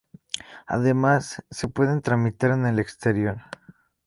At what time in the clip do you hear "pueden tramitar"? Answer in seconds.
1.67-2.49